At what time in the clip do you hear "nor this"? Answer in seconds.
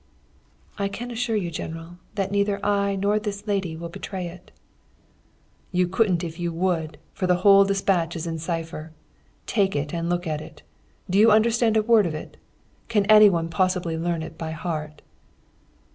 2.95-3.45